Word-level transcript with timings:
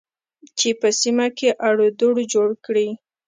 چې 0.57 0.69
په 0.79 0.89
سیمه 1.01 1.27
کې 1.37 1.49
اړو 1.67 1.87
دوړ 1.99 2.15
جوړ 2.33 2.49
کړي 2.65 2.87